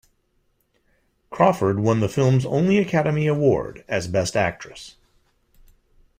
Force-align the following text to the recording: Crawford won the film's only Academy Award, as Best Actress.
Crawford 1.29 1.79
won 1.79 1.99
the 1.99 2.09
film's 2.09 2.43
only 2.43 2.79
Academy 2.79 3.27
Award, 3.27 3.85
as 3.87 4.07
Best 4.07 4.35
Actress. 4.35 4.95